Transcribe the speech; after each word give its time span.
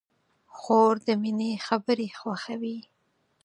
خور 0.57 0.95
د 1.05 1.07
مینې 1.21 1.51
خبرې 1.67 2.07
خوښوي. 2.19 2.77